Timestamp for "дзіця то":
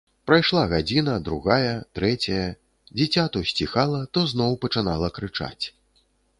2.97-3.45